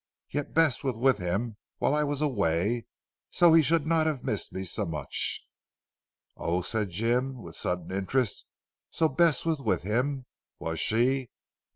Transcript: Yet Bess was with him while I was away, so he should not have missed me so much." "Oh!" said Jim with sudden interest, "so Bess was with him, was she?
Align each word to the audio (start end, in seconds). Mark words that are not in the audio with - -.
Yet 0.31 0.55
Bess 0.55 0.83
was 0.83 0.97
with 0.97 1.19
him 1.19 1.57
while 1.77 1.93
I 1.93 2.03
was 2.03 2.23
away, 2.23 2.87
so 3.29 3.53
he 3.53 3.61
should 3.61 3.85
not 3.85 4.07
have 4.07 4.23
missed 4.23 4.51
me 4.51 4.63
so 4.63 4.83
much." 4.83 5.45
"Oh!" 6.35 6.63
said 6.63 6.89
Jim 6.89 7.43
with 7.43 7.55
sudden 7.55 7.91
interest, 7.91 8.47
"so 8.89 9.07
Bess 9.07 9.45
was 9.45 9.59
with 9.59 9.83
him, 9.83 10.25
was 10.57 10.79
she? 10.79 11.29